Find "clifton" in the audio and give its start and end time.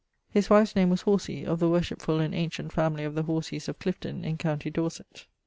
3.77-4.25